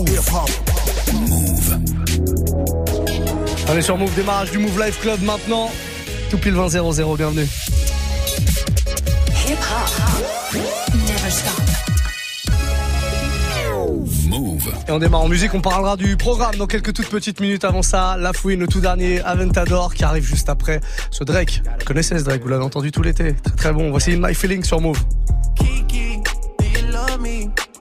[0.00, 1.78] Move.
[3.68, 5.70] On est sur Move, démarrage du Move Life Club maintenant.
[6.30, 7.46] Tout pile 20-0-0, bienvenue.
[9.46, 10.56] Hip hop.
[10.94, 11.52] Never stop.
[14.26, 14.72] Move.
[14.88, 17.64] Et on démarre en musique, on parlera du programme dans quelques toutes petites minutes.
[17.64, 20.80] Avant ça, La Fouine, le tout dernier Aventador qui arrive juste après
[21.10, 21.62] ce Drake.
[21.78, 23.34] Vous connaissez ce Drake, vous l'avez entendu tout l'été.
[23.34, 23.90] Très très bon.
[23.90, 24.98] Voici My Feeling sur Move.
[25.56, 26.22] Kiki,
[26.58, 27.50] do you love me?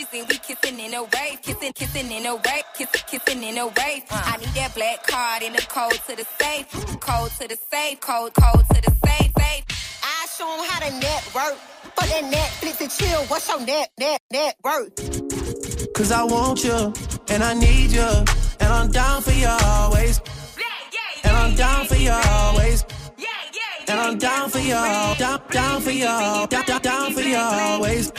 [0.00, 3.02] Two bad bitches and we kissing in a wave, kissing, kissing in a wave, kissing,
[3.06, 4.02] kissing in a wave.
[4.10, 4.22] Uh.
[4.24, 6.70] I need that black card in the code to the safe,
[7.00, 9.64] code to the safe, code, code to the safe, safe.
[10.02, 11.58] I show them how to network.
[11.96, 15.92] For that Netflix and chill, what's your net, net, net worth?
[15.92, 16.94] Cause I want you,
[17.28, 18.24] and I need you,
[18.60, 20.20] and I'm down for you always.
[21.24, 22.84] And I'm down for you always.
[23.88, 28.12] And I'm down for you, down, down for you, down, down, down for you always.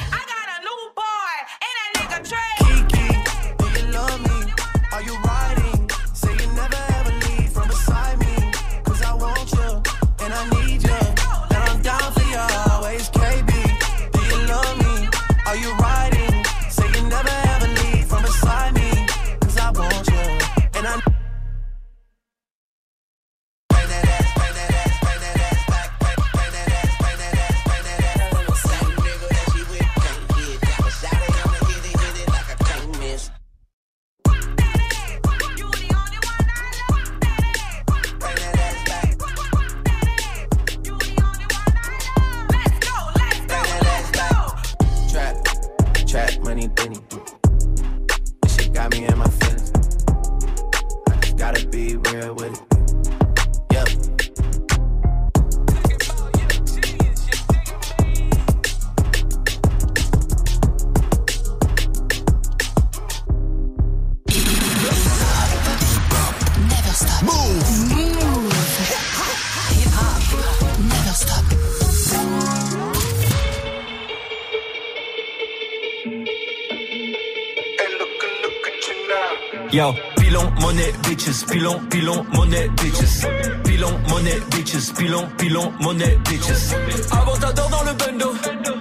[81.46, 83.26] Pilon, pilon, monnaie, bitches.
[83.64, 86.74] Pilon, monnaie, bitches, pilon, pilon, monnaie, bitches.
[87.12, 88.34] Avantador dans le bendo,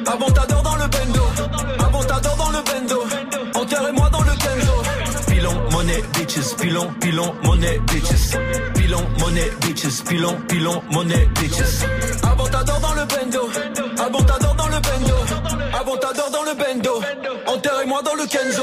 [0.06, 1.22] avantador dans le bendo,
[1.78, 3.04] avantador dans le bendo.
[3.54, 4.72] Enterrez-moi dans le kenzo.
[5.28, 8.36] Pilon, monnaie, bitches, pilon, pilon, monnaie, bitches.
[8.74, 11.84] Pilon, monnaie, bitches, pilon, pilon, monnaie, bitches.
[12.22, 13.50] Avantador dans le bendo,
[13.98, 15.16] avantador dans le bendo,
[15.78, 17.02] avantador dans le bendo.
[17.46, 18.62] Enterrez-moi dans le kenzo.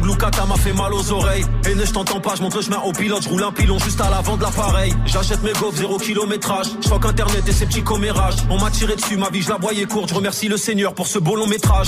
[0.01, 1.45] Zougloukata m'a fait mal aux oreilles.
[1.69, 3.21] Et ne je t'entends pas, je montre le chemin au pilote.
[3.23, 4.93] Je roule un pilon juste à l'avant de l'appareil.
[5.05, 6.67] J'achète mes gaufres, zéro kilométrage.
[6.81, 8.35] Je crois qu'internet et ses petits commérages.
[8.49, 10.09] On m'a tiré dessus, ma vie, je la voyais courte.
[10.09, 11.87] Je remercie le Seigneur pour ce beau long métrage.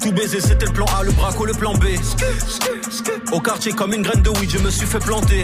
[0.00, 1.84] Tout baiser, c'était le plan A, le braco, le plan B.
[3.32, 5.42] Au quartier, comme une graine de weed, je me suis fait planter.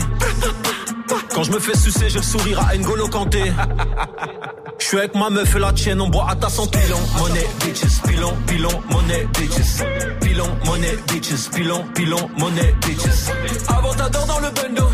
[1.35, 3.53] Quand je me fais sucer, le sourire à N'Golo Kanté.
[4.81, 6.79] Je suis avec ma meuf et la tienne, on boit à ta santé.
[6.79, 9.85] Pilon, monnaie, bitches, pilon, pilon, monnaie, bitches.
[10.21, 13.31] Pilon, monnaie, bitches, pilon, pilon, monnaie, bitches.
[13.69, 14.89] Avant t'adore dans le bendo,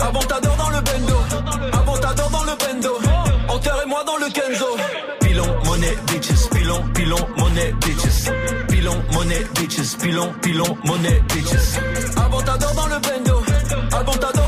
[0.00, 1.16] avant t'adore dans le bendo,
[1.72, 2.98] avant t'adore dans le bendo.
[3.48, 4.66] Enterrez-moi dans le Kenzo.
[5.20, 8.32] Pilon, monnaie, bitches, pilon, pilon, monnaie, bitches.
[8.68, 11.78] Pilon, monnaie, bitches, pilon, pilon, monnaie, bitches.
[12.16, 13.42] Avant t'adore dans le bendo,
[13.92, 14.45] avant t'adore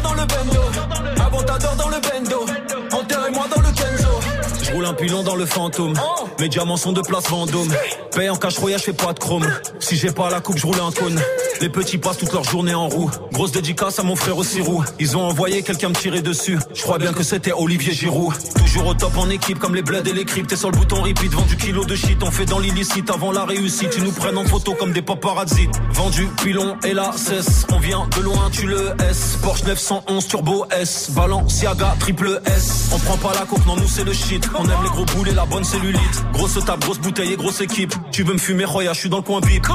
[4.78, 5.94] roule un pilon dans le fantôme.
[6.38, 7.75] Mes diamants sont de place Vendôme.
[8.14, 9.44] Paye en cash royal, je fais pas de chrome.
[9.80, 11.20] Si j'ai pas la coupe, je roule un cône.
[11.60, 13.10] Les petits passent toute leur journée en roue.
[13.32, 14.84] Grosse dédicace à mon frère au Sirou.
[15.00, 16.58] Ils ont envoyé quelqu'un me tirer dessus.
[16.75, 18.32] Je crois bien que c'était Olivier Giroud.
[18.54, 20.50] Toujours au top en équipe, comme les bleds et les cryptes.
[20.50, 22.22] T'es sur le bouton repeat, vendu kilo de shit.
[22.22, 23.90] On fait dans l'illicite avant la réussite.
[23.90, 25.69] Tu nous prennes en photo comme des paparazzi.
[25.90, 27.66] Vendu pilon et la cesse.
[27.72, 29.38] On vient de loin, tu le S.
[29.42, 31.10] Porsche 911 Turbo S.
[31.10, 32.90] Balenciaga triple S.
[32.94, 34.48] On prend pas la coke, non, nous c'est le shit.
[34.70, 36.25] Aime les gros boulets, la bonne cellulite.
[36.32, 37.94] Grosse table, grosse bouteille et grosse équipe.
[38.12, 39.67] Tu veux me fumer, Roya, je suis dans le coin bip.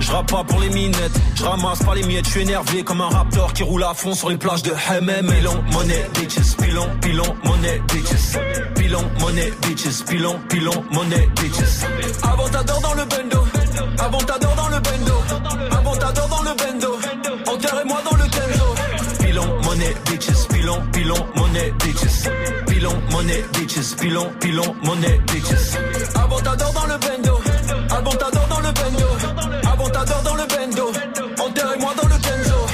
[0.00, 3.02] Je rappe pas pour les minettes, je ramasse pas les miettes, je suis énervé comme
[3.02, 5.26] un raptor qui roule à fond sur les plages de MM.
[5.26, 8.38] Pilon, monnaie, bitches, pilon, pilon, monnaie, bitches.
[8.74, 11.84] Pilon, monnaie, bitches, pilon, pilon, monnaie, bitches.
[12.22, 13.44] Avant t'adore dans le bendo,
[13.98, 15.14] avant t'adore dans le bendo,
[15.72, 17.17] avant t'adore dans le bendo.
[19.78, 22.28] Monnaie, bitches, pilon, pilon, monnaie, bitches.
[22.66, 25.76] Pilon, monnaie, bitches, pilon, pilon, monnaie, bitches.
[26.14, 27.40] Avant t'adore dans le bendo,
[27.90, 30.92] avant t'adore dans le bendo, avant t'adore dans le bendo.
[31.38, 32.66] Enterrez-moi dans le Kenzo.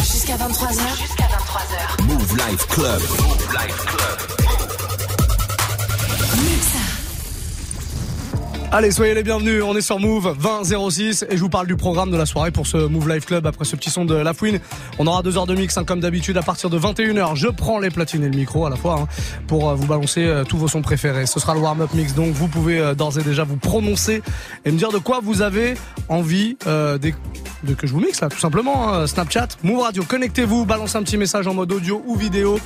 [0.00, 0.98] Jusqu'à 23h.
[0.98, 2.02] Jusqu'à 23h.
[2.04, 3.00] Move Life Club.
[3.50, 4.39] Mixa.
[8.72, 9.64] Allez, soyez les bienvenus.
[9.64, 12.68] On est sur Move 2006 et je vous parle du programme de la soirée pour
[12.68, 13.44] ce Move Life Club.
[13.44, 14.60] Après ce petit son de La Fouine,
[15.00, 17.34] on aura deux heures de mix, hein, comme d'habitude, à partir de 21h.
[17.34, 19.08] Je prends les platines et le micro à la fois hein,
[19.48, 21.26] pour euh, vous balancer euh, tous vos sons préférés.
[21.26, 24.22] Ce sera le warm-up mix, donc vous pouvez euh, d'ores et déjà vous prononcer
[24.64, 25.74] et me dire de quoi vous avez
[26.08, 28.94] envie de que je vous mixe là, tout simplement.
[28.94, 29.06] hein.
[29.08, 32.58] Snapchat, Move Radio, connectez-vous, balancez un petit message en mode audio ou vidéo.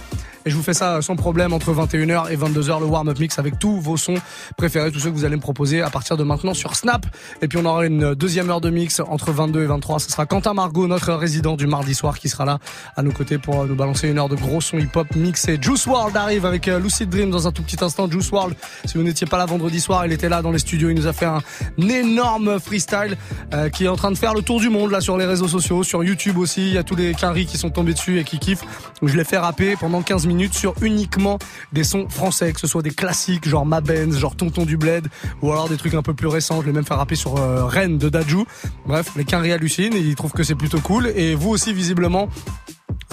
[0.47, 3.59] Et je vous fais ça sans problème entre 21h et 22h, le warm-up mix avec
[3.59, 4.17] tous vos sons
[4.59, 7.07] préférés, tous ceux que vous allez me proposer à partir de maintenant sur Snap.
[7.41, 10.01] Et puis on aura une deuxième heure de mix entre 22 et 23.
[10.01, 12.59] Ce sera Quentin Margot, notre résident du mardi soir, qui sera là
[12.95, 15.59] à nos côtés pour nous balancer une heure de gros sons hip-hop mixés.
[15.59, 18.11] Juice World arrive avec euh, Lucid Dream dans un tout petit instant.
[18.11, 18.55] Juice World,
[18.85, 20.91] si vous n'étiez pas là vendredi soir, il était là dans les studios.
[20.91, 21.41] Il nous a fait un
[21.79, 23.17] énorme freestyle
[23.55, 25.49] euh, qui est en train de faire le tour du monde là sur les réseaux
[25.49, 26.69] sociaux, sur YouTube aussi.
[26.69, 28.65] Il y a tous les quinries qui sont tombés dessus et qui kiffent.
[29.01, 31.39] Donc je l'ai fait rapper pendant 15 minutes sur uniquement
[31.73, 35.09] des sons français, que ce soit des classiques genre Ma Benz, genre Tonton du Bled,
[35.43, 36.61] ou alors des trucs un peu plus récents.
[36.61, 38.45] Je l'ai même fait rapper sur euh, Rennes de Dajou.
[38.87, 41.07] Bref, les quinries hallucinent et ils trouvent que c'est plutôt cool.
[41.09, 42.29] Et vous aussi visiblement.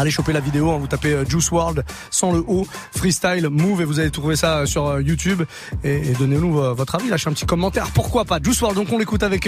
[0.02, 2.66] Allez choper la vidéo, hein, vous tapez euh, Juice World sans le O,
[2.96, 5.44] freestyle, move et vous allez trouver ça euh, sur euh, YouTube.
[5.84, 8.40] Et, donnez-nous votre avis, lâchez un petit commentaire, pourquoi pas?
[8.42, 9.48] Juice World, donc on l'écoute avec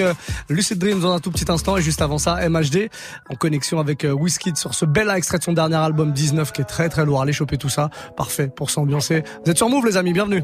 [0.50, 1.76] Lucid Dreams dans un tout petit instant.
[1.78, 2.90] Et juste avant ça MHD
[3.30, 4.16] en connexion avec euh,
[4.56, 7.34] sur ce bel extrait de son dernier album 19 qui est très très lourd, allez
[7.34, 9.24] choper tout ça, parfait pour s'ambiancer.
[9.44, 10.44] Vous êtes sur Move les amis, bienvenue.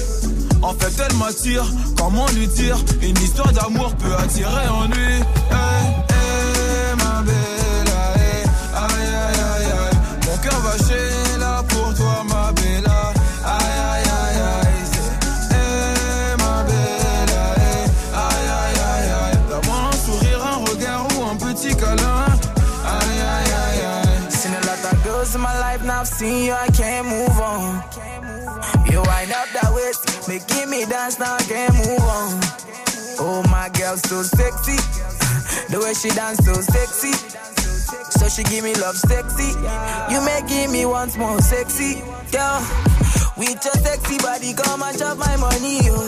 [0.63, 1.65] En fait, elle m'attire,
[1.97, 2.77] comment lui dire?
[3.01, 5.15] Une histoire d'amour peut attirer ennui.
[5.49, 8.43] Hey, hey, ma belle, hey,
[8.75, 9.97] aïe, aïe, aïe, aïe.
[10.27, 12.85] Mon cœur va chez là pour toi, ma belle.
[13.43, 14.81] Aïe, aïe, aïe, aïe.
[15.51, 19.39] Hey, ma belle, aïe, aïe, aïe, aïe.
[19.49, 22.25] D'avoir un sourire, un regard ou un petit câlin.
[22.85, 24.31] Aïe, aïe, aïe, aïe.
[24.31, 27.39] Seen a lot of girls in my life, now I've seen you, I can't move
[27.41, 27.80] on.
[30.27, 32.39] Making me dance, now can't move on.
[33.19, 34.77] Oh, my girl, so sexy.
[35.71, 37.13] The way she dance, so sexy.
[38.19, 39.51] So she give me love sexy.
[40.11, 42.01] You making me once more sexy.
[42.31, 42.59] Girl,
[43.37, 45.81] with your sexy body, come and chop my money.
[45.89, 46.07] Oh,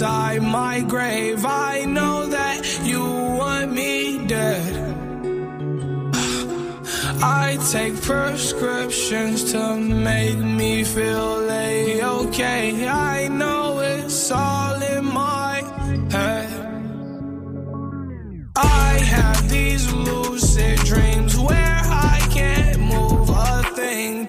[0.00, 1.44] inside my grave.
[1.44, 4.72] I know that you want me dead.
[7.22, 12.88] I take prescriptions to make me feel a-okay.
[12.88, 15.60] I know it's all in my
[16.10, 16.48] head.
[18.56, 24.28] I have these lucid dreams where I can't move a thing,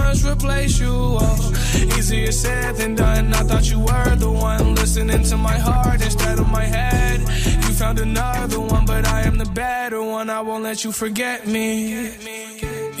[0.31, 0.93] replace you.
[0.93, 1.53] Oh,
[1.97, 3.33] easier said than done.
[3.33, 7.19] I thought you were the one listening to my heart instead of my head.
[7.19, 10.29] You found another one, but I am the better one.
[10.29, 12.11] I won't let you forget me.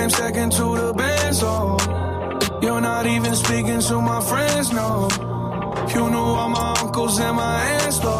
[0.01, 1.43] came second to the best.
[1.43, 1.79] hands.
[2.63, 5.09] You're not even speaking to my friends, no.
[5.95, 8.20] You knew all my uncles and my aunts, though.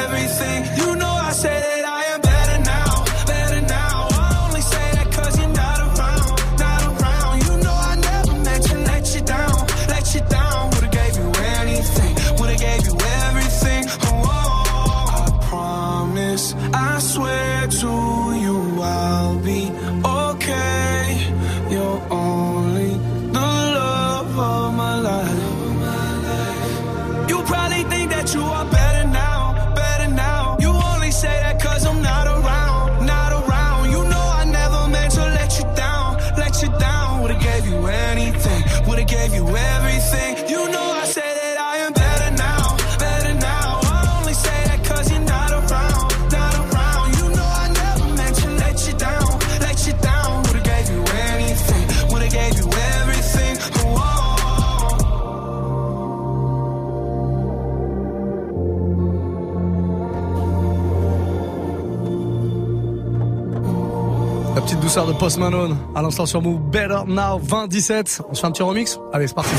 [65.21, 68.23] Post Malone à l'instant sur Move Better Now 2017.
[68.27, 69.51] On se fait un petit remix Allez, c'est parti.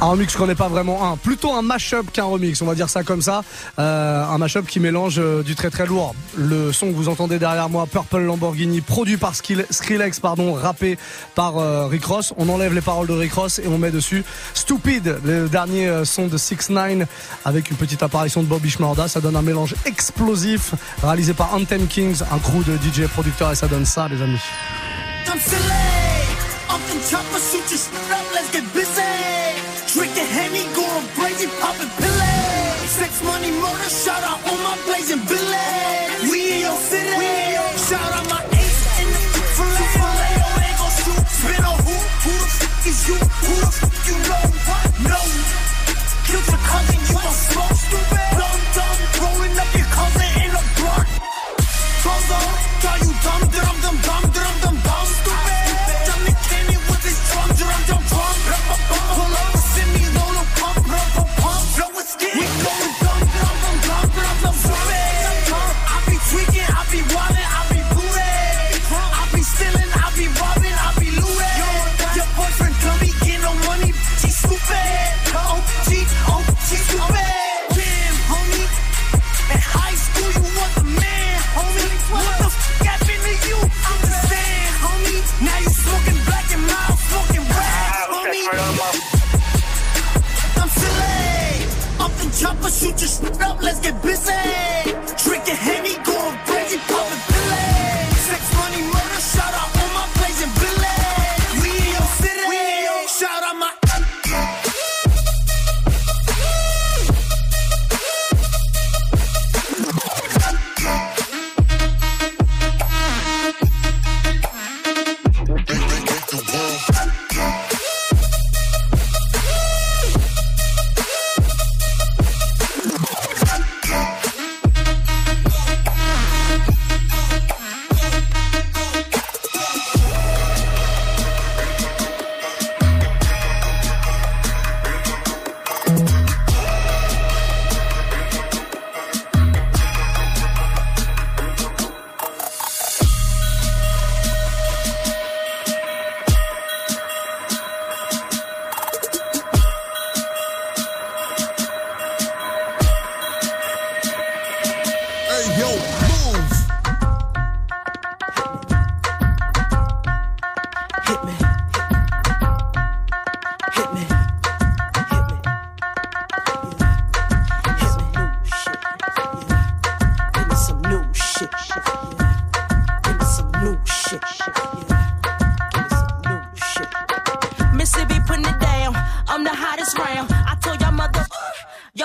[0.00, 1.16] Un remix, je connais pas vraiment un.
[1.16, 3.42] Plutôt un mashup qu'un remix, on va dire ça comme ça.
[3.80, 6.14] Euh, un mashup qui mélange euh, du très très lourd.
[6.36, 10.98] Le son que vous entendez derrière moi, Purple Lamborghini, produit par Skrillex, pardon, rappé
[11.34, 12.32] par euh, Rick Ross.
[12.36, 16.04] On enlève les paroles de Rick Ross et on met dessus Stupid, le dernier euh,
[16.04, 17.08] son de 6 9
[17.44, 19.08] avec une petite apparition de Bobby Shmurda.
[19.08, 23.56] Ça donne un mélange explosif réalisé par Anthem Kings, un crew de DJ producteurs et
[23.56, 24.38] ça donne ça, les amis.
[29.98, 32.90] Drinking Henny, going crazy, popping pills.
[32.94, 36.30] Sex, money, murder, shout out on my blazing billet.
[36.30, 37.18] We in your city.
[37.82, 39.18] Shout out my ace in the.
[39.58, 41.26] Filet, oh, they gon' shoot.
[41.26, 41.96] Spin on who?
[41.98, 43.18] Who the fuck is you?
[43.18, 44.44] Who the fuck you know?
[44.70, 44.86] What?
[45.02, 45.18] No.
[46.30, 48.37] Kill your cousin, you gon' smoke, stupid.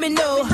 [0.00, 0.48] me know.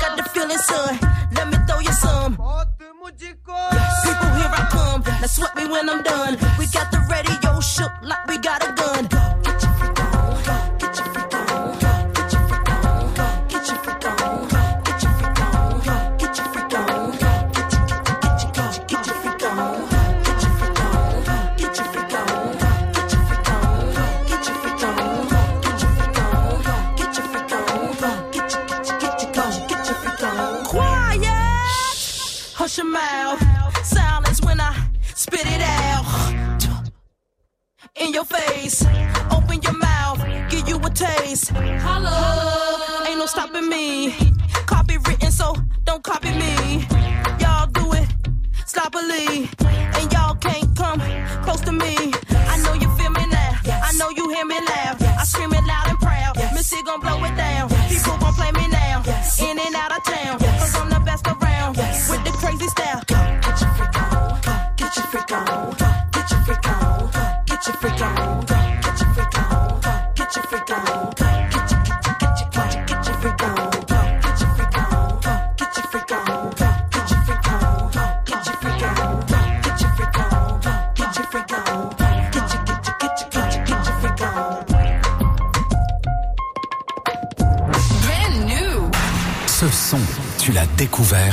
[0.00, 0.98] Got the feeling, son.
[1.34, 2.32] Let me throw you some.
[2.32, 5.02] People, here I come.
[5.20, 6.38] Now sweat me when I'm done.
[6.58, 8.91] We got the radio shook like we got a gun.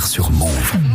[0.05, 0.88] Sur Move.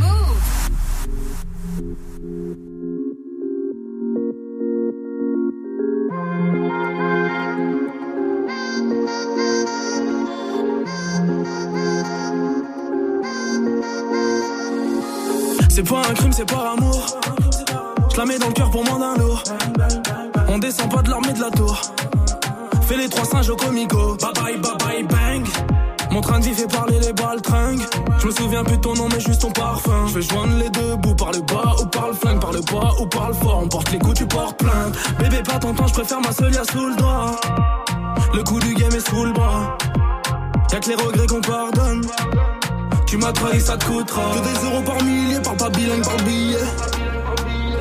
[43.61, 44.23] Ça te coûtera.
[44.35, 46.57] Que des euros par millier, par pas bilingue, par billet.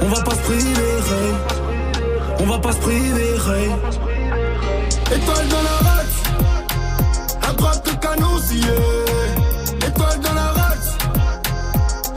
[0.01, 0.89] On va pas se priver,
[2.39, 3.35] On va pas se priver,
[5.11, 5.83] Étoile dans la
[9.87, 10.97] Étoile dans la race,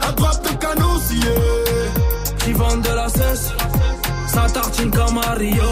[0.01, 0.99] attrape ton canon
[2.39, 3.51] Qui vend de la cesse,
[4.27, 5.63] sa tartine comme Mario.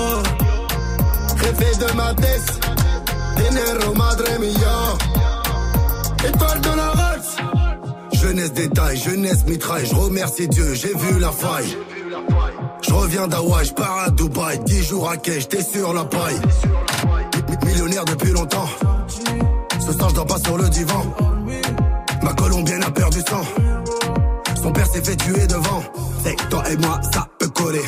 [1.79, 2.59] De ma tête,
[3.35, 4.97] dinero madre mia.
[6.27, 7.04] Étoile dans la race
[8.35, 11.77] jeunesse détail, jeunesse mitraille, je remercie Dieu, j'ai vu la faille.
[12.81, 16.35] Je reviens d'Hawaï, je pars à Dubaï, 10 jours à quai, j'étais sur la paille.
[17.65, 18.67] Millionnaire depuis longtemps,
[19.79, 21.05] ce soir je dors pas sur le divan.
[22.23, 23.45] Ma colombienne a perdu sang,
[24.61, 25.83] son père s'est fait tuer devant.
[26.23, 27.85] C'est toi et moi, ça peut coller.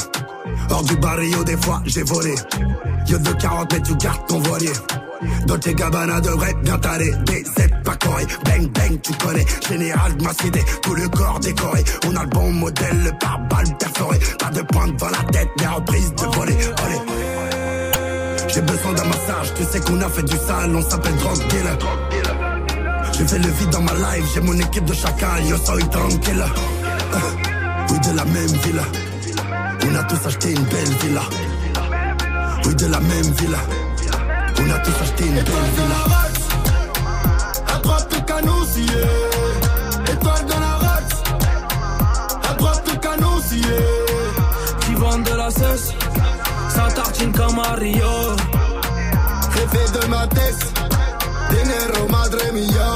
[0.69, 2.35] Hors du barrio, des fois j'ai volé.
[3.07, 4.71] Yo de 40 mais tu gardes ton voilier.
[5.45, 7.11] Dolce Gabbana devrait bien t'aller.
[7.25, 11.83] Des 7 Bang bang, tu connais, général de ma cité, tout le corps décoré.
[12.05, 14.19] On a le bon modèle, le pare-balles perforé.
[14.39, 16.57] Pas de pointe devant la tête, des reprises de voler.
[18.47, 21.77] J'ai besoin d'un massage, tu sais qu'on a fait du sale, on s'appelle drug dealer.
[23.13, 26.43] J'ai fait le vide dans ma life, j'ai mon équipe de chacal, yo soy tranquille.
[26.43, 27.17] Euh,
[27.89, 28.83] oui, de la même villa,
[29.85, 31.21] on a tous acheté une belle villa.
[32.65, 33.59] Oui, de la même villa,
[34.59, 36.26] on a tous acheté une belle villa
[37.87, 38.13] droite
[40.11, 41.23] Étoile dans la race
[42.49, 43.39] À droite le canon
[44.81, 45.93] Qui vend de la cesse
[46.69, 48.35] Ça tartine comme Mario
[49.55, 50.73] Jefe de ma tête.
[51.49, 52.91] Dinero madre mia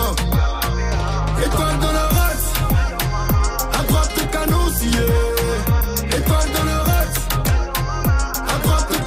[1.45, 2.47] Étoile dans la race
[3.80, 4.23] À droite le
[6.17, 7.21] Étoile dans la race
[8.54, 8.99] À droite le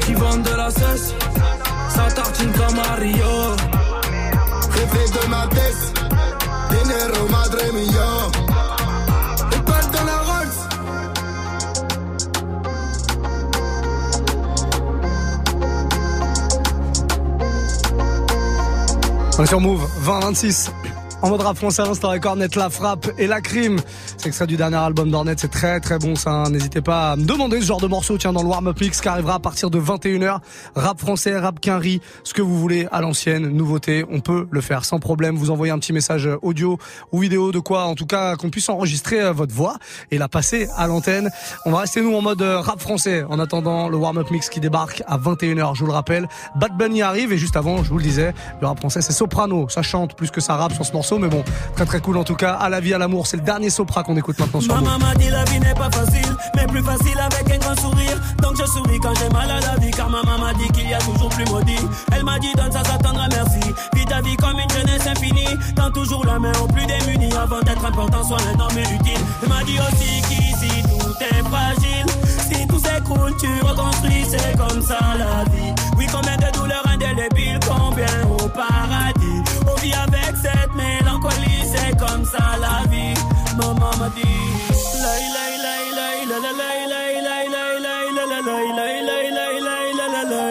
[0.00, 1.12] Qui vend de la cesse
[1.88, 3.75] ça tartine comme Mario
[4.92, 5.06] Rio.
[5.06, 5.92] Jefe de ma tête,
[6.70, 8.10] dinero, madre mia.
[9.56, 10.60] Étoile de la race.
[19.38, 20.72] On est sur Move 2026.
[21.22, 23.80] En mode rap français à l'instant avec Ornette, la frappe et la crime.
[24.26, 26.30] Extrait du dernier album d'Ornette, c'est très très bon ça.
[26.30, 26.50] hein.
[26.50, 29.08] N'hésitez pas à me demander ce genre de morceau tiens dans le warm-up mix qui
[29.08, 30.38] arrivera à partir de 21h.
[30.74, 34.84] Rap français, rap quinri, ce que vous voulez à l'ancienne, nouveauté, on peut le faire
[34.84, 35.36] sans problème.
[35.36, 36.76] Vous envoyez un petit message audio
[37.12, 39.76] ou vidéo de quoi en tout cas qu'on puisse enregistrer euh, votre voix
[40.10, 41.30] et la passer à l'antenne.
[41.64, 44.58] On va rester nous en mode euh, rap français en attendant le warm-up mix qui
[44.58, 46.26] débarque à 21h, je vous le rappelle.
[46.56, 49.68] Bad Bunny arrive et juste avant, je vous le disais, le rap français c'est soprano,
[49.68, 51.44] ça chante plus que ça rappe sur ce morceau mais bon,
[51.76, 52.54] très très cool en tout cas.
[52.54, 54.84] À la vie, à l'amour, c'est le dernier sopra qu'on écoute maintenant sur Move.
[54.84, 58.20] Maman m'a dit la vie n'est pas facile, mais plus facile avec un grand sourire.
[58.42, 60.94] Donc je souris quand j'ai mal à la vie, car maman m'a dit qu'il y
[60.94, 61.78] a toujours plus maudit.
[62.12, 63.74] Elle m'a dit donne ça, ça t'attendra merci.
[63.94, 67.60] Vis ta vie comme une jeunesse infinie, tends toujours la main aux plus démunis avant
[67.60, 69.20] d'être important, sois un homme utile.
[69.42, 72.06] Elle m'a dit aussi qu'ici tout est fragile.
[72.48, 75.72] Si tout s'écroule, tu reconstruis, c'est comme ça la vie.
[75.96, 79.42] Oui, combien de douleurs indélébiles, combien au paradis.
[79.66, 83.15] On vit avec cette mélancolie, c'est comme ça la vie.
[83.56, 84.36] Ma maman dit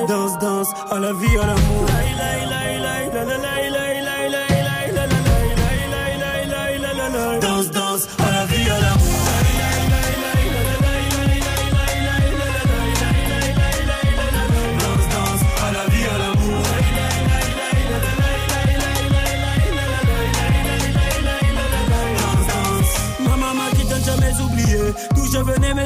[0.07, 1.55] Danse, danse, à la vie, à la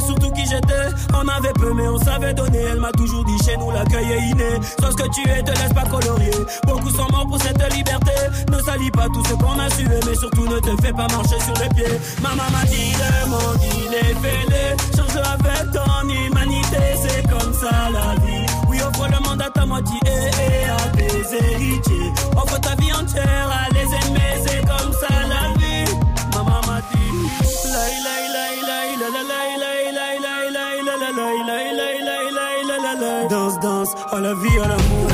[0.02, 0.90] surtout qui j'étais.
[1.14, 2.60] On avait peu mais on savait donner.
[2.72, 4.50] Elle m'a toujours dit chez nous l'accueil est inné.
[4.80, 6.32] Sois ce que tu es te laisse pas colorier
[6.66, 8.12] Beaucoup sont morts pour cette liberté.
[8.52, 11.40] Ne salis pas tout ce qu'on a sué Mais surtout ne te fais pas marcher
[11.40, 12.00] sur les pieds.
[12.22, 14.76] Maman m'a dit le monde il est fêlé.
[14.96, 18.46] Change avec ton humanité C'est comme ça la vie.
[18.70, 22.12] Oui offre le monde à moitié et à tes héritiers.
[22.36, 23.69] Offre ta vie entière à
[34.30, 35.10] la vie à l'amour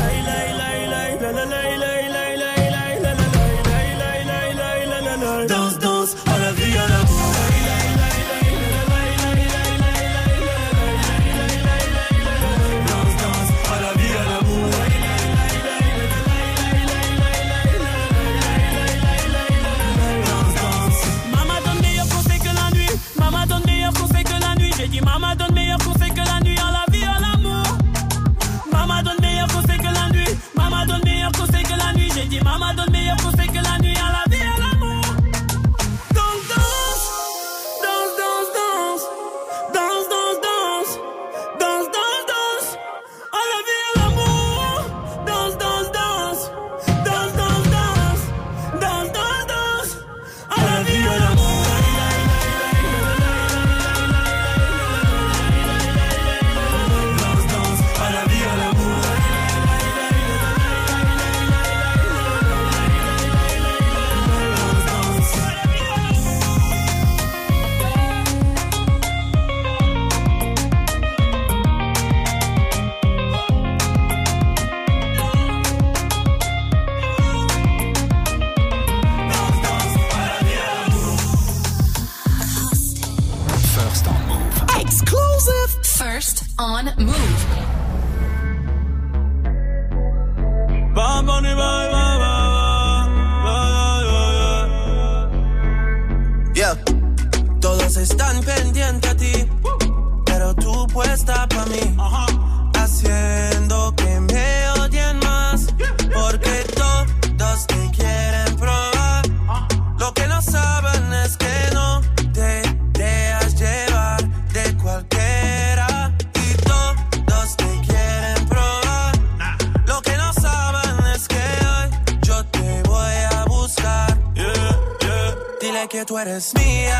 [126.05, 126.99] tú eres mía,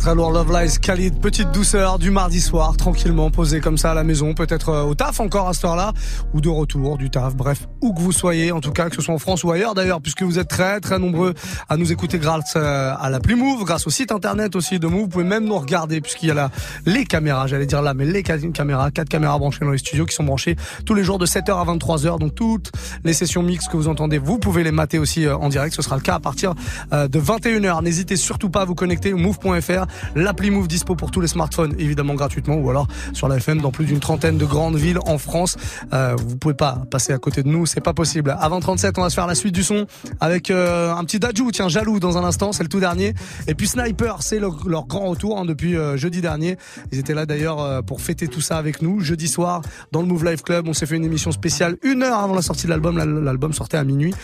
[0.00, 3.94] Très lourd Love Lies, Khalid, petite douceur du mardi soir, tranquillement posé comme ça à
[3.94, 5.92] la maison, peut-être euh, au taf encore à cette heure-là,
[6.32, 9.02] ou de retour du taf, bref, où que vous soyez, en tout cas que ce
[9.02, 11.34] soit en France ou ailleurs d'ailleurs, puisque vous êtes très très nombreux
[11.68, 15.02] à nous écouter grâce euh, à l'appli Move, grâce au site internet aussi de Move,
[15.02, 16.50] vous pouvez même nous regarder puisqu'il y a là
[16.86, 20.06] les caméras, j'allais dire là, mais les ca- caméras, quatre caméras branchées dans les studios
[20.06, 22.72] qui sont branchées tous les jours de 7h à 23h, donc toutes
[23.04, 25.82] les sessions mixtes que vous entendez, vous pouvez les mater aussi euh, en direct, ce
[25.82, 26.54] sera le cas à partir
[26.90, 27.82] de 21h.
[27.82, 32.14] N'hésitez surtout pas à vous connecter move.fr, l'appli Move dispo pour tous les smartphones, évidemment
[32.14, 35.56] gratuitement, ou alors sur la FM dans plus d'une trentaine de grandes villes en France.
[35.92, 38.34] Euh, vous pouvez pas passer à côté de nous, c'est pas possible.
[38.40, 39.86] Avant 37, on va se faire la suite du son
[40.20, 43.14] avec euh, un petit Dajou, tiens, jaloux dans un instant, c'est le tout dernier.
[43.46, 46.56] Et puis Sniper, c'est leur, grand retour hein, depuis euh, jeudi dernier.
[46.92, 49.00] Ils étaient là d'ailleurs euh, pour fêter tout ça avec nous.
[49.00, 49.62] Jeudi soir,
[49.92, 52.42] dans le Move Live Club, on s'est fait une émission spéciale une heure avant la
[52.42, 52.96] sortie de l'album.
[52.96, 54.14] L'al- L'album sortait à minuit,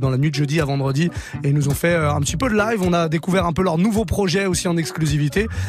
[0.00, 1.10] dans la nuit de jeudi à vendredi.
[1.42, 2.80] Et ils nous ont fait un petit peu de live.
[2.82, 4.76] On a découvert un peu leur nouveau projet aussi en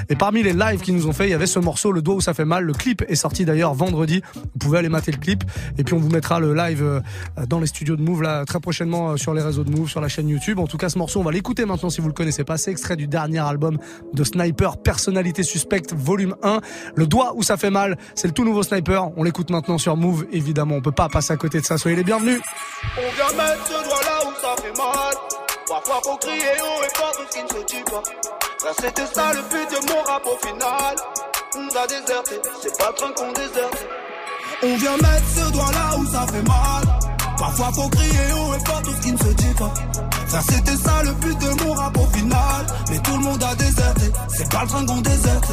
[0.10, 2.16] Et parmi les lives qu'ils nous ont fait, il y avait ce morceau, Le doigt
[2.16, 2.64] où ça fait mal.
[2.64, 4.22] Le clip est sorti d'ailleurs vendredi.
[4.34, 5.44] Vous pouvez aller mater le clip.
[5.78, 7.00] Et puis on vous mettra le live euh,
[7.48, 10.02] dans les studios de Move là très prochainement euh, sur les réseaux de Move, sur
[10.02, 10.60] la chaîne YouTube.
[10.60, 12.58] En tout cas, ce morceau, on va l'écouter maintenant si vous le connaissez pas.
[12.58, 13.78] C'est extrait du dernier album
[14.14, 16.62] de Sniper, Personnalité Suspecte, volume 1.
[16.96, 17.98] Le doigt où ça fait mal.
[18.16, 19.12] C'est le tout nouveau Sniper.
[19.18, 20.26] On l'écoute maintenant sur Move.
[20.32, 21.78] Évidemment, on peut pas passer à côté de ça.
[21.78, 22.42] Soyez les bienvenus.
[22.98, 25.16] On vient mettre ce doigt là où ça fait mal.
[25.68, 26.42] Parfois crier
[27.14, 28.35] ce qui ne se pas.
[28.66, 30.96] Ça c'était ça le but de mon rap au final.
[31.56, 33.88] On a déserté, c'est pas le train qu'on déserte.
[34.64, 36.84] On vient mettre ce doigt là où ça fait mal.
[37.38, 39.72] Parfois faut crier haut et fort tout ce qui ne se dit pas.
[40.26, 42.66] Ça c'était ça le but de mon rap au final.
[42.90, 45.52] Mais tout le monde a déserté, c'est pas le train qu'on déserte.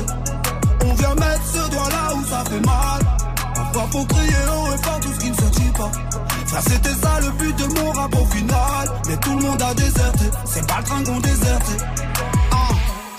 [0.86, 3.00] On vient mettre ce doigt là où ça fait mal.
[3.54, 5.92] Parfois faut crier haut et fort tout ce qui ne se dit pas.
[6.46, 8.88] Ça c'était ça le but de mon rap au final.
[9.06, 11.72] Mais tout le monde a déserté, c'est pas le train qu'on déserte.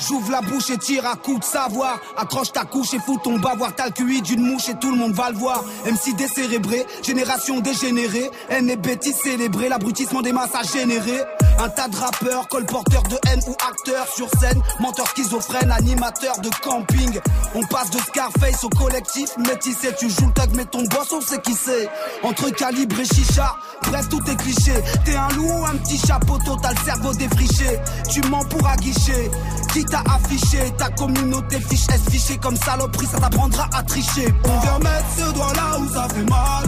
[0.07, 1.99] J'ouvre la bouche et tire à coup de savoir.
[2.17, 3.73] Accroche ta couche et fous ton bavoir.
[3.75, 5.63] T'as le QI d'une mouche et tout le monde va le voir.
[5.85, 8.29] MC décérébré, génération dégénérée.
[8.49, 11.21] Haine et bêtises célébrées, l'abrutissement des masses a généré.
[11.59, 14.61] Un tas de rappeurs, colporteurs de haine ou acteurs sur scène.
[14.79, 17.19] Menteurs schizophrènes, animateurs de camping.
[17.55, 19.89] On passe de Scarface au collectif métissé.
[19.97, 21.87] Tu joues le tag, mais ton boss, on sait qui c'est.
[22.23, 24.73] Entre calibre et chicha, bref, tout est cliché.
[25.05, 27.79] T'es un loup ou un petit chapeau, le cerveau défriché.
[28.11, 29.31] Tu mens pour aguicher.
[29.73, 34.33] Qui t'a affiché Ta communauté fiche S fichée comme saloperie, ça t'apprendra à tricher.
[34.43, 36.65] On vient mettre ce doigt là où ça fait mal.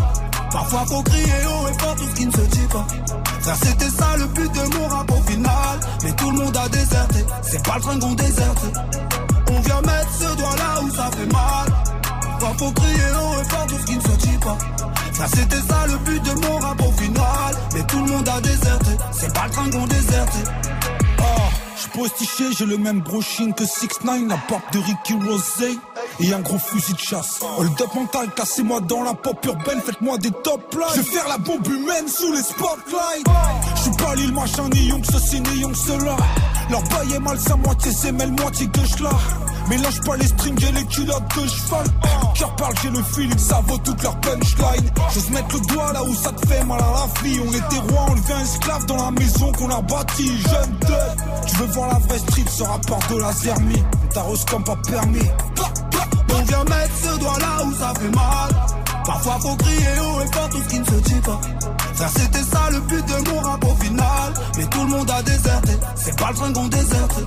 [0.52, 2.88] Parfois faut crier haut et fort tout ce qui ne se dit pas.
[3.42, 5.80] Ça c'était ça le but de mon rap au final.
[6.04, 8.66] Mais tout le monde a déserté, c'est pas le train qu'on déserte.
[9.50, 11.68] On vient mettre ce doigt là où ça fait mal.
[12.40, 14.58] Parfois faut crier haut et fort tout ce qui ne se dit pas.
[15.14, 17.56] Ça c'était ça le but de mon rap au final.
[17.74, 20.36] Mais tout le monde a déserté, c'est pas le train qu'on déserte.
[21.86, 25.78] J'suis postiché, j'ai le même brochine que 6 9 la porte de Ricky Rosé
[26.20, 27.42] et un gros fusil de chasse.
[27.58, 30.84] Hold up mental, cassez-moi dans la pop urbaine, faites-moi des top lines.
[30.96, 33.28] Je vais faire la bombe humaine sous les spotlights.
[33.76, 36.16] J'suis pas l'île machin, ni young ceci, ni young cela.
[36.70, 39.12] Leur bail est mal, sa moitié c'est moitié gauche là.
[39.70, 41.88] Mélange pas les strings et les culottes de cheval.
[42.36, 44.92] Cœur parle, j'ai le feeling, ça vaut toute leur punchline.
[45.14, 47.40] J'ose mettre le doigt là où ça te fait mal à la vie.
[47.40, 50.38] On était rois, on devient esclave dans la maison qu'on a bâtie.
[50.38, 53.84] Jeune de, tu veux voir la vraie street, ce rapport de la zermie.
[54.14, 55.30] T'arroses comme pas permis.
[56.34, 58.56] On vient mettre ce doigt là où ça fait mal.
[59.06, 61.40] Parfois faut crier haut et fort tout ce qui ne se dit pas.
[61.96, 64.34] Ça c'était ça le but de mon rap au final.
[64.58, 67.24] Mais tout le monde a déserté, c'est pas le train qu'on déserte.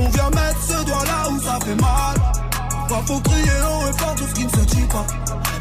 [0.00, 2.16] On vient mettre ce doigt là où ça fait mal.
[2.88, 5.06] Parfois faut crier haut et fort tout ce qui ne se dit pas.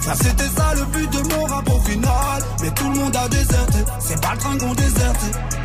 [0.02, 2.44] Ça c'était ça le but de mon rap au final.
[2.62, 5.59] Mais tout le monde a déserté, c'est pas le train qu'on déserte.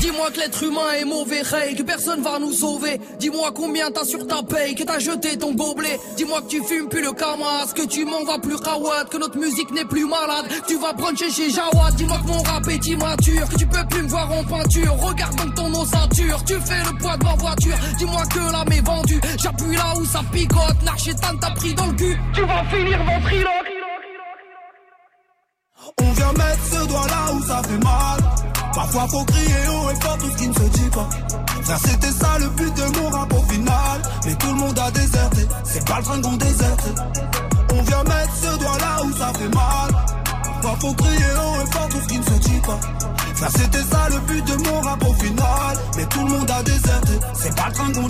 [0.00, 3.00] Dis-moi que l'être humain est mauvais, hey, que personne va nous sauver.
[3.18, 5.98] Dis-moi combien t'as sur ta paye, que t'as jeté ton gobelet.
[6.16, 9.38] Dis-moi que tu fumes plus le camas, que tu m'en vas plus rawad, que notre
[9.38, 10.46] musique n'est plus malade.
[10.68, 11.94] Tu vas bruncher chez Jawad.
[11.96, 14.94] Dis-moi que mon rap est immature, que tu peux plus me voir en peinture.
[15.00, 17.76] Regarde donc ton ossature, tu fais le poids de ma voiture.
[17.98, 20.82] Dis-moi que l'âme est vendue, j'appuie là où ça picote.
[20.84, 23.72] Narchetan t'a pris dans le cul, tu vas finir ventriloque.
[26.00, 28.27] On vient mettre ce doigt là où ça fait mal.
[28.78, 31.08] Parfois faut crier haut et fort tout ce qui ne se dit pas.
[31.64, 34.02] Frère, c'était ça le but de mon rap au final.
[34.24, 36.88] Mais tout le monde a déserté, c'est pas le train qu'on déserte.
[37.72, 39.90] On vient mettre ce doigt là où ça fait mal.
[40.62, 42.80] Parfois faut crier haut et fort tout ce qui ne se dit pas.
[43.34, 45.78] Frère, c'était ça le but de mon rap au final.
[45.96, 48.08] Mais tout le monde a déserté, c'est pas le train qu'on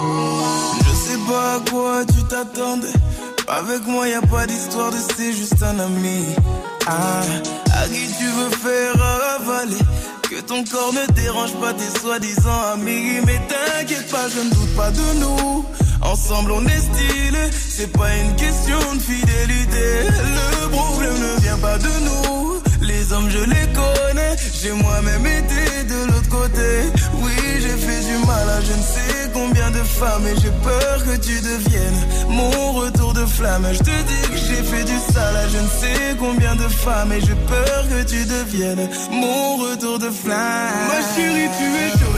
[0.00, 2.92] Je sais pas à quoi tu t'attendais.
[3.48, 6.24] Avec moi, y a pas d'histoire de c'est juste un ami.
[6.86, 7.20] Ah,
[7.72, 8.94] à qui tu veux faire
[9.36, 9.78] avaler?
[10.30, 13.20] Que ton corps ne dérange pas tes soi-disant amis.
[13.26, 15.64] Mais t'inquiète pas, je ne doute pas de nous.
[16.02, 17.50] Ensemble, on est stylé.
[17.68, 20.04] C'est pas une question de fidélité.
[20.62, 22.60] Le problème ne vient pas de nous.
[22.82, 24.36] Les hommes, je les connais.
[24.60, 26.68] J'ai moi-même été de l'autre côté.
[27.22, 27.32] Oui,
[27.62, 30.26] j'ai fait du mal à je ne sais combien de femmes.
[30.26, 33.66] Et j'ai peur que tu deviennes mon retour de flamme.
[33.72, 37.12] Je te dis que j'ai fait du sale à je ne sais combien de femmes.
[37.12, 40.88] Et j'ai peur que tu deviennes mon retour de flamme.
[40.90, 42.17] Ma chérie, tu es jolie,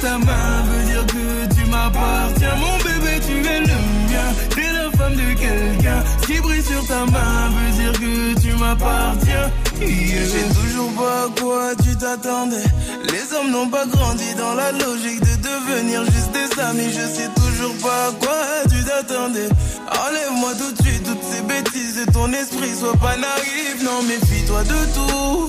[0.00, 2.56] Ta main veut dire que tu m'appartiens.
[2.56, 3.78] Mon bébé, tu es le
[4.08, 6.02] mien, t'es la femme de quelqu'un.
[6.22, 9.50] Ce qui brille sur ta main veut dire que tu m'appartiens.
[9.80, 12.64] Je sais toujours pas à quoi tu t'attendais.
[13.12, 16.90] Les hommes n'ont pas grandi dans la logique de devenir juste des amis.
[16.92, 19.48] Je sais toujours pas à quoi tu t'attendais.
[19.90, 22.74] Enlève-moi tout de suite toutes ces bêtises de ton esprit.
[22.78, 25.48] Sois pas naïf, non, méfie-toi de tout.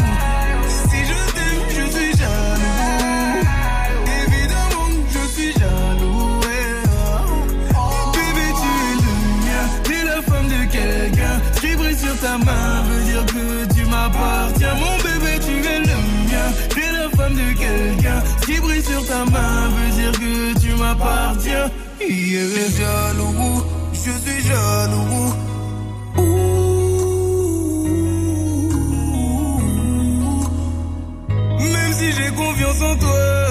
[18.45, 21.69] Qui brille sur ta main veut dire que tu m'appartiens.
[21.99, 23.63] Je suis jaloux,
[23.93, 25.33] je suis jaloux.
[31.59, 33.50] Même si j'ai confiance en toi.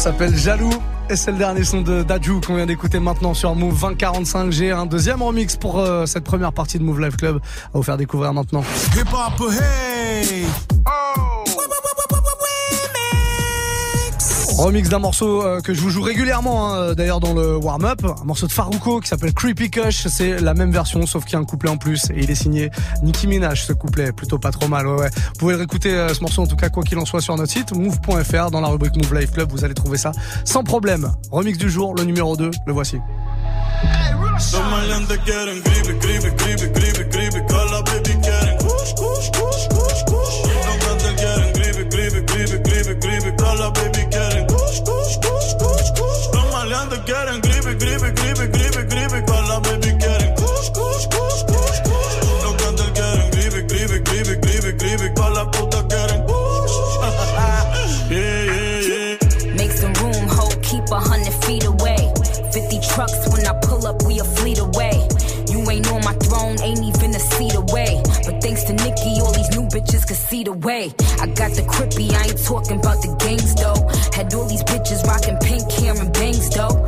[0.00, 0.72] S'appelle Jaloux
[1.10, 2.02] et c'est le dernier son de
[2.46, 4.50] qu'on vient d'écouter maintenant sur Move 2045.
[4.50, 7.82] J'ai un deuxième remix pour euh, cette première partie de Move Life Club à vous
[7.82, 8.64] faire découvrir maintenant.
[14.60, 18.24] Remix d'un morceau euh, que je vous joue régulièrement, hein, d'ailleurs dans le warm-up, un
[18.24, 20.06] morceau de Farouko qui s'appelle Creepy Kush.
[20.08, 22.34] C'est la même version, sauf qu'il y a un couplet en plus et il est
[22.34, 22.70] signé
[23.02, 23.64] Nicki Minaj.
[23.64, 24.86] Ce couplet, plutôt pas trop mal.
[24.86, 25.10] Ouais, ouais.
[25.14, 27.50] Vous pouvez réécouter euh, ce morceau en tout cas quoi qu'il en soit sur notre
[27.50, 29.50] site move.fr dans la rubrique Move Life Club.
[29.50, 30.12] Vous allez trouver ça
[30.44, 31.10] sans problème.
[31.30, 32.98] Remix du jour, le numéro 2, le voici.
[47.10, 52.16] Quieren creepy, creepy, creepy, creepy, creepy, que la baby quieren kush, kush, kush, kush, kush.
[52.44, 56.74] Los grandes quieren creepy, creepy, creepy, creepy, creepy, que la puta quieren kush.
[58.10, 59.54] Yeah, yeah, yeah.
[59.54, 62.12] Make some room, ho, keep a hundred feet away.
[62.52, 65.06] 50 trucks when I pull up, we a fleet away.
[65.50, 68.02] You ain't on my throne, ain't even a seat away.
[68.24, 70.92] But thanks to Nikki, all these new bitches can see the way.
[71.20, 73.78] I got the crippy, I ain't talking about the gangs though.
[74.14, 76.79] Had all these bitches rocking pink hair and bangs though.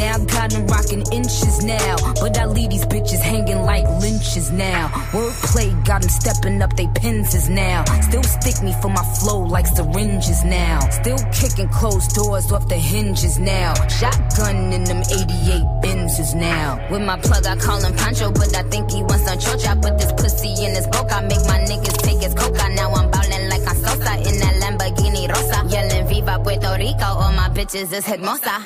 [0.00, 1.96] Now I got rocking inches now.
[2.20, 4.88] But I leave these bitches hanging like lynches now.
[5.12, 7.84] Wordplay got them stepping up they penses now.
[8.08, 10.80] Still stick me for my flow like syringes now.
[10.88, 13.74] Still kicking closed doors off the hinges now.
[13.88, 16.80] Shotgun in them 88 Benzes now.
[16.90, 19.68] With my plug, I call him Pancho, but I think he wants some chocha.
[19.68, 22.70] I put this pussy in his boca, make my niggas take his coca.
[22.70, 25.60] Now I'm ballin' like I'm Sosa in that Lamborghini Rosa.
[25.68, 28.64] Yelling Viva Puerto Rico, all my bitches is hermosa.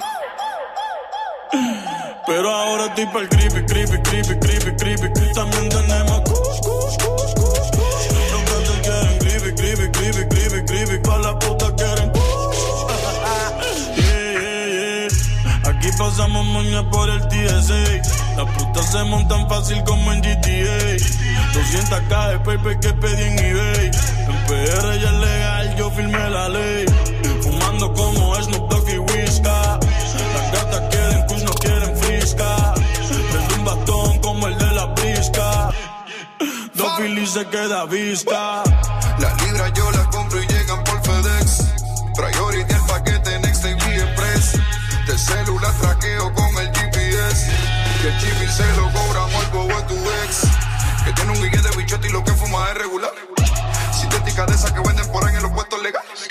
[2.26, 5.32] Pero ahora estoy pa'l creepy, creepy, creepy, creepy, creepy.
[5.34, 8.06] También tenemos kush, kush, kush, kush, kush.
[8.32, 10.98] Los gatos quieren creepy, creepy, creepy, creepy, creepy.
[11.04, 12.22] Pa' la puta quieren kush.
[13.96, 15.70] Yeah, yeah, yeah.
[15.70, 17.84] Aquí pasamos moña por el TSA.
[18.36, 20.96] Las putas se montan fácil como en GTA.
[21.54, 23.86] 200k de paper que pedí en eBay.
[24.28, 26.86] En PR ya es legal, yo firmé la ley.
[27.42, 28.13] Fumando como
[37.64, 38.62] queda vista.
[39.18, 41.62] Las libras yo las compro y llegan por FedEx.
[42.14, 44.52] Priority el paquete Next TV Express.
[45.06, 47.50] De celular traqueo con el GPS.
[48.02, 50.42] Que el chip se lo cobramos el bobo de tu ex.
[51.04, 53.12] Que tiene un guille de bichote y lo que fuma es regular.
[53.98, 56.28] Sintética de esas que venden por ahí en los puestos legales.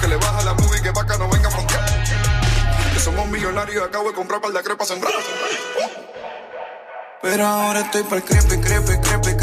[0.00, 1.84] Que le baja la movie que vaca no venga a frontear.
[2.94, 5.24] Que somos millonarios y acabo de comprar par de crepas sembradas.
[7.22, 9.39] Pero ahora estoy para el crepe, crepe, crepe.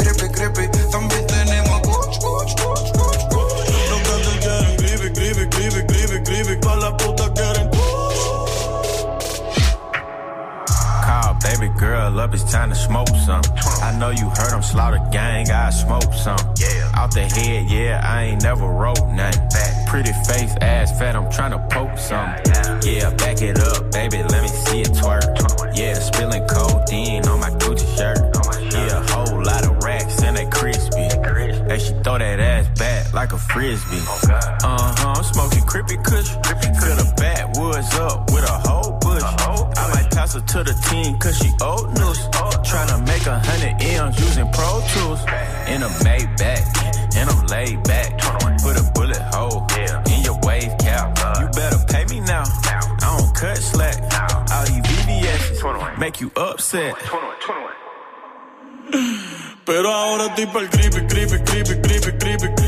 [12.28, 13.42] Up, it's time to smoke some.
[13.82, 16.38] I know you heard I'm slaughter gang, I smoke some.
[16.58, 16.92] Yeah.
[16.94, 19.86] Out the head, yeah, I ain't never wrote nothing.
[19.86, 22.28] Pretty face, ass fat, I'm tryna poke some.
[22.82, 25.76] Yeah, back it up, baby, let me see it twerk.
[25.76, 28.18] Yeah, spilling codeine on my Gucci shirt.
[28.72, 31.08] Yeah, a whole lot of racks and they crispy.
[31.68, 34.00] Hey, she throw that ass back like a frisbee.
[34.30, 36.30] Uh huh, I'm smoking crippy kush.
[36.80, 39.78] Fill the backwoods up with a whole bush.
[39.78, 42.18] I might pass her to the team cause she old news.
[42.68, 45.20] Tryna make a hundred M's using Pro Tools.
[45.68, 48.18] In a Maybach, and I'm laid back.
[48.62, 49.66] Put a bullet hole
[50.12, 51.16] in your wave cap.
[51.40, 52.44] You better pay me now.
[52.44, 53.96] I don't cut slack.
[54.52, 56.94] All these VVS make you upset.
[59.64, 62.67] Pero ahora estoy pa'l creepy, creepy, creepy, creepy, creepy.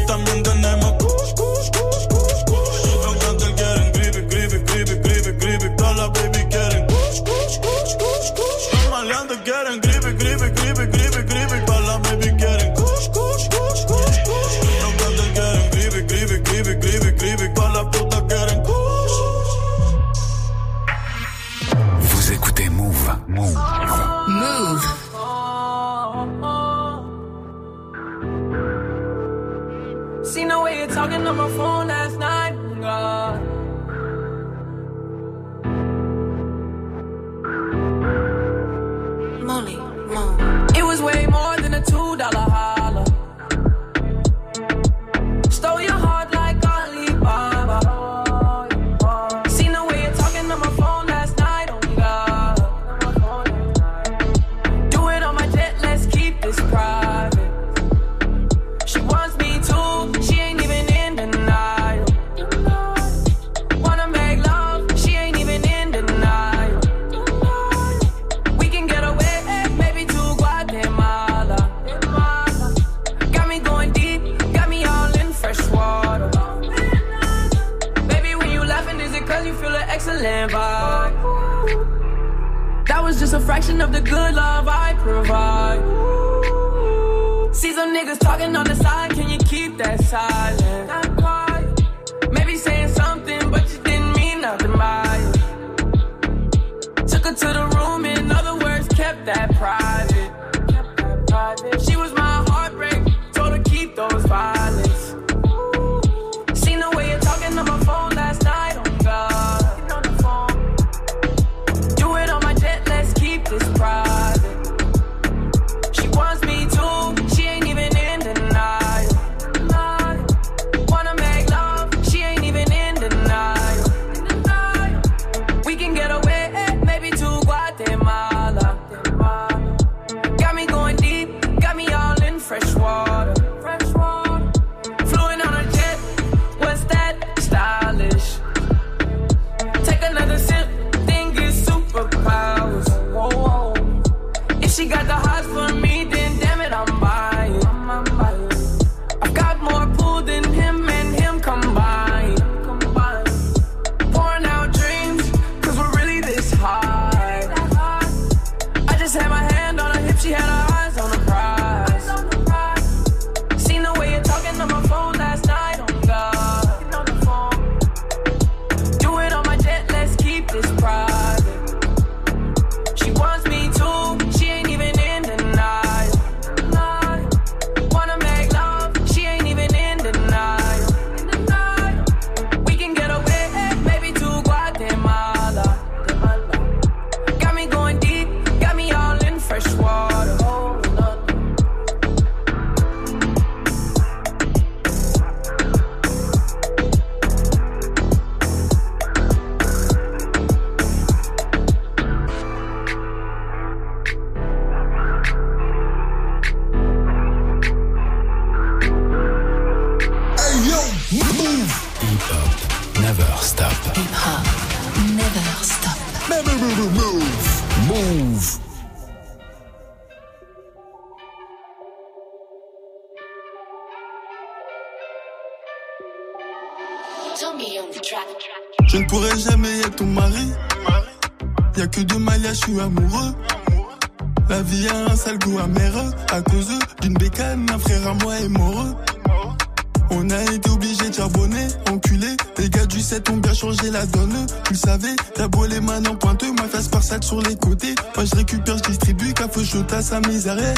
[244.81, 247.95] Savais, t'as beau les mains en pointeux, ma face par sac sur les côtés.
[248.17, 250.75] Moi je récupère, je distribue, café chotasse à mes arrêts.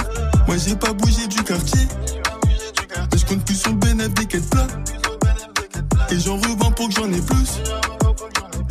[0.46, 1.86] Moi j'ai pas bougé du quartier.
[3.12, 4.66] Mais je compte plus sur le bénéfice des quêtes plats.
[6.10, 7.60] Et j'en revends pour que j'en ai plus.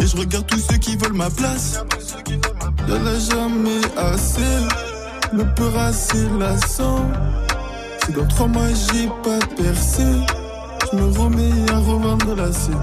[0.02, 1.80] Et je regarde tous ceux qui veulent ma place.
[2.88, 4.42] Y'en a jamais assez.
[5.34, 7.06] Le peur assez lassant.
[8.06, 10.04] Si dans trois mois j'ai pas percé,
[10.92, 12.78] je me remets à revendre la scène.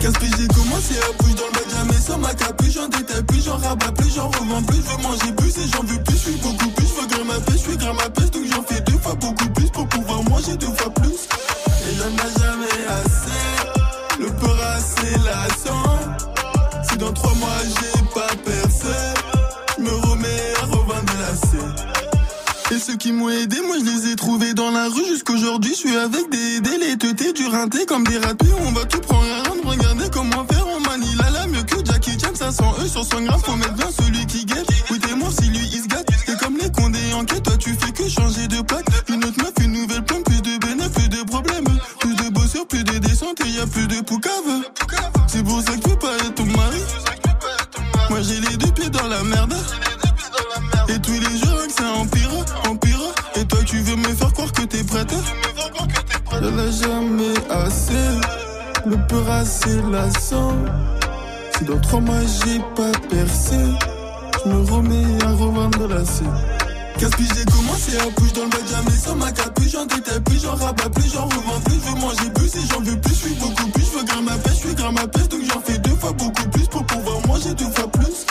[0.00, 3.44] Qu'est-ce que j'ai commencé à bouger dans le jamais sans ma capuche, j'en détaille plus,
[3.44, 6.30] j'en rabats plus, j'en revends plus, je veux manger plus et j'en veux plus, je
[6.30, 8.62] suis beaucoup plus, je veux grimper ma pêche, je suis grimper ma pêche, donc j'en
[8.62, 11.20] fais deux fois beaucoup plus pour pouvoir manger deux fois plus.
[11.86, 15.98] Et j'en ai jamais assez, le peur assez lassant.
[16.88, 18.96] Si dans trois mois j'ai pas percé,
[19.76, 21.36] je me remets à revendre la.
[22.74, 25.70] Et ceux qui m'ont aidé, moi je les ai trouvés dans la rue jusqu'aujourd'hui.
[25.70, 28.48] Je suis avec des délétetés, du rinté comme des ratés.
[28.66, 30.55] On va tout prendre à rendre, regardez comment faire.
[32.36, 33.40] 500 E sur 100 grammes.
[33.42, 34.68] Faut mettre bien celui qui guette.
[34.90, 36.06] Oui, t'es mort si lui il se gâte.
[36.26, 38.86] C'est comme les condés en quête, toi tu fais que changer de plaque.
[39.08, 41.64] Une autre meuf, une nouvelle plante, plus de bénéfices, plus de problèmes.
[42.00, 44.62] Plus de bosseurs, plus de descentes et y a plus de poucave.
[45.28, 46.82] C'est pour ça que tu veux pas être ton mari.
[48.10, 49.54] Moi j'ai les deux pieds dans la merde.
[50.88, 52.30] Et tous les jours que ça empire,
[52.68, 53.00] empire.
[53.36, 55.14] Et toi tu veux me faire croire que t'es prête
[56.32, 57.94] Y'en a jamais assez,
[58.84, 60.52] le peur assez lassant.
[61.58, 63.56] Si dans trois mois j'ai pas percé,
[64.44, 66.26] je me remets à revendre la scène.
[66.98, 70.42] Qu'est-ce que j'ai commencé à bouger dans le jamais sans ma capuche, j'en détaille plus,
[70.42, 73.26] j'en rabats plus, j'en revends plus, je veux manger plus et j'en veux plus, je
[73.26, 75.60] suis beaucoup plus, je veux grimper ma pêche, je suis grimper ma pêche, donc j'en
[75.60, 78.26] fais deux fois beaucoup plus pour pouvoir manger deux fois plus.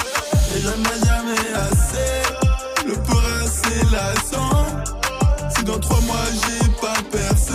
[0.56, 4.66] Et j'en ai jamais assez, le peur assez lassant.
[5.56, 7.54] Si dans trois mois j'ai pas percé,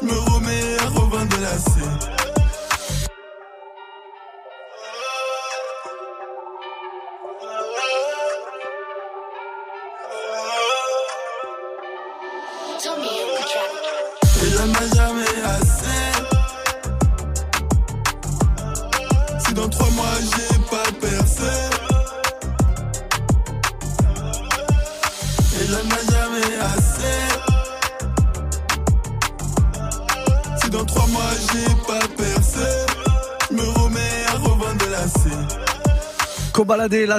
[0.00, 2.01] je me remets à revendre la.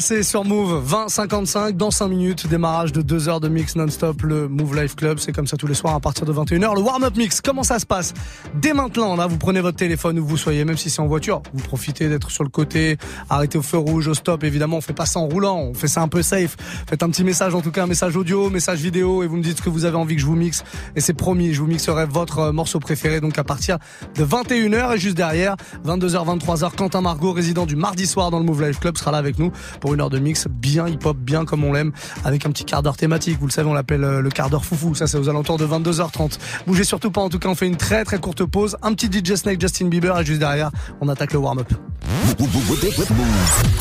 [0.02, 4.48] C'est sur Move, 20-55, dans 5 minutes, démarrage de 2 heures de mix non-stop, le
[4.48, 7.18] Move Life Club, c'est comme ça tous les soirs à partir de 21h, le warm-up
[7.18, 8.14] mix, comment ça se passe?
[8.54, 11.42] Dès maintenant, là, vous prenez votre téléphone où vous soyez, même si c'est en voiture,
[11.56, 12.98] vous profitez d'être sur le côté,
[13.32, 15.88] arrêtez au feu rouge, au stop, évidemment, on fait pas ça en roulant, on fait
[15.88, 16.56] ça un peu safe,
[16.88, 19.44] faites un petit message, en tout cas un message audio, message vidéo, et vous me
[19.44, 20.64] dites ce que vous avez envie que je vous mixe,
[20.96, 23.80] et c'est promis, je vous mixerai votre euh, morceau préféré, donc à partir
[24.16, 28.46] de 21h, et juste derrière, 22h, 23h, Quentin Margot, résident du mardi soir dans le
[28.46, 31.46] Move Life Club, sera là avec nous pour une heure de mix bien hip-hop, bien
[31.46, 31.92] comme on l'aime,
[32.24, 33.38] avec un petit quart d'heure thématique.
[33.40, 34.96] Vous le savez, on l'appelle euh, le quart d'heure foufou.
[34.96, 36.38] Ça, c'est aux alentours de 22h30.
[36.68, 37.22] Bougez surtout pas.
[37.22, 38.78] En tout cas, on fait une très très courte pause.
[38.82, 41.72] Un petit DJ Snake, Justin Bieber, et juste derrière, on attaque le warm-up.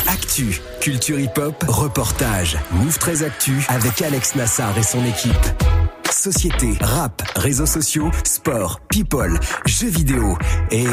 [0.07, 2.57] Actu, culture hip-hop, reportage.
[2.71, 5.92] Move très actu avec Alex Nassar et son équipe
[6.23, 10.37] société, rap, réseaux sociaux, sport, people, jeux vidéo
[10.71, 10.85] et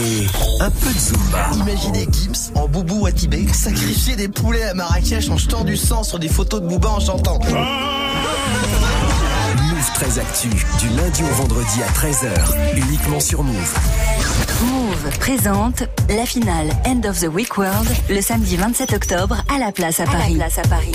[0.59, 1.51] un peu de Zumba.
[1.55, 6.03] Imaginez Gibbs en boubou à Tibet sacrifier des poulets à Marrakech en jetant du sang
[6.03, 7.39] sur des photos de Booba en chantant.
[9.81, 13.75] Move 13 Actu, du lundi au vendredi à 13h, uniquement sur Move.
[14.63, 19.73] Move présente la finale End of the Week World le samedi 27 octobre à la
[19.73, 20.19] place à Paris.
[20.23, 20.93] À la place à Paris.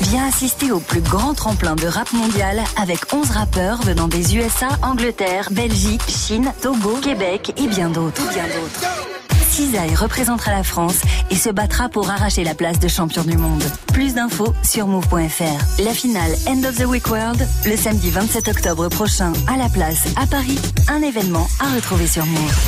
[0.00, 4.68] Viens assister au plus grand tremplin de rap mondial avec 11 rappeurs venant des USA,
[4.82, 8.26] Angleterre, Belgique, Chine, Togo, Québec et bien d'autres.
[8.32, 9.11] Bien d'autres.
[9.52, 13.62] Cisaille représentera la France et se battra pour arracher la place de champion du monde.
[13.92, 15.82] Plus d'infos sur move.fr.
[15.84, 20.06] La finale End of the Week World, le samedi 27 octobre prochain à la place
[20.16, 20.58] à Paris.
[20.88, 22.62] Un événement à retrouver sur Move.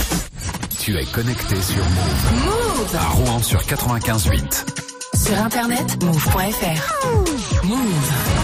[0.79, 2.45] Tu es connecté sur Move.
[2.45, 4.65] Move À Rouen sur 95.8.
[5.25, 7.65] sur internet move.fr.
[7.65, 8.44] Move.